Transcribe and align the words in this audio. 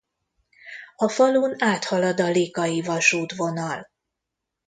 A 0.95 1.09
falun 1.09 1.51
áthalad 1.73 2.19
a 2.19 2.27
likai 2.35 2.75
vasútvonal. 2.89 3.79